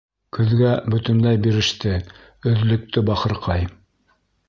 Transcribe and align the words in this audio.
Көҙгә 0.37 0.71
бөтөнләй 0.93 1.41
биреште, 1.45 1.93
өҙлөктө, 2.53 3.07
бахырҡай. 3.11 3.71